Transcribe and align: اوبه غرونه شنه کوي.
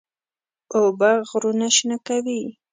اوبه 0.77 1.11
غرونه 1.29 1.67
شنه 1.75 1.97
کوي. 2.07 2.41